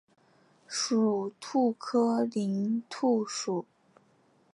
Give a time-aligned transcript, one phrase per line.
[0.67, 3.63] 属兔科林兔属。